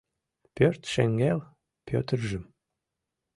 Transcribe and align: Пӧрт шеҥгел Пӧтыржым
Пӧрт 0.55 0.81
шеҥгел 0.93 1.39
Пӧтыржым 1.87 2.43